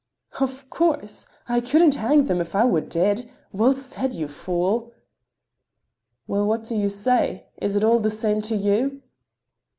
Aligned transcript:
"Of 0.39 0.67
course—I 0.71 1.59
couldn't 1.61 1.93
hang 1.93 2.23
them 2.25 2.41
if 2.41 2.55
I 2.55 2.65
were 2.65 2.81
dead. 2.81 3.29
Well 3.51 3.73
said, 3.75 4.15
you 4.15 4.27
fool!" 4.27 4.93
"Well, 6.25 6.47
what 6.47 6.63
do 6.63 6.73
you 6.75 6.89
say? 6.89 7.45
Is 7.61 7.75
it 7.75 7.83
all 7.83 7.99
the 7.99 8.09
same 8.09 8.41
to 8.41 8.55
you?" 8.55 9.03